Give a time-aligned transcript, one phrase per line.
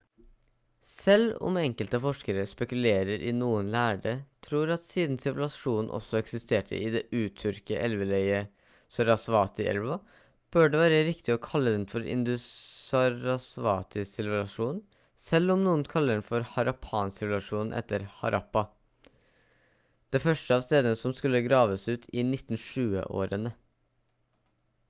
[0.91, 4.13] selv om enkelte forskere spekulerer i noen lærde
[4.47, 9.97] tror at siden sivilisasjonen også eksisterte i det uttørkede elveleiet til sarasvati-elva
[10.57, 14.81] bør det være riktig å kalle den for indus-sarasvati-sivilisasjonen
[15.29, 18.65] selv om noen kaller den for harappan-sivilisasjonen etter harappa
[20.17, 23.55] det første av stedene som skulle graves ut i 1920-årene